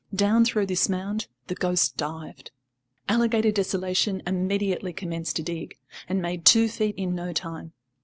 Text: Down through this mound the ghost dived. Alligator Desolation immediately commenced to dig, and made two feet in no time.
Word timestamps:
Down 0.15 0.43
through 0.45 0.65
this 0.65 0.89
mound 0.89 1.27
the 1.45 1.53
ghost 1.53 1.95
dived. 1.95 2.49
Alligator 3.07 3.51
Desolation 3.51 4.23
immediately 4.25 4.93
commenced 4.93 5.35
to 5.35 5.43
dig, 5.43 5.77
and 6.09 6.19
made 6.19 6.43
two 6.43 6.69
feet 6.69 6.95
in 6.97 7.13
no 7.13 7.33
time. 7.33 7.73